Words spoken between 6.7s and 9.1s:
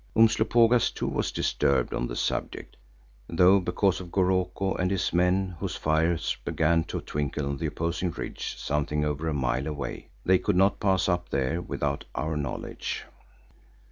to twinkle on the opposing ridge something